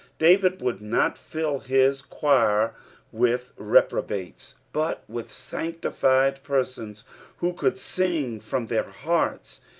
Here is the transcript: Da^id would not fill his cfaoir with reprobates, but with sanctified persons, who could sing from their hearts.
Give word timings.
Da^id 0.19 0.59
would 0.61 0.81
not 0.81 1.15
fill 1.15 1.59
his 1.59 2.01
cfaoir 2.01 2.71
with 3.11 3.53
reprobates, 3.55 4.55
but 4.73 5.03
with 5.07 5.31
sanctified 5.31 6.41
persons, 6.41 7.05
who 7.37 7.53
could 7.53 7.77
sing 7.77 8.39
from 8.39 8.65
their 8.65 8.89
hearts. 8.89 9.61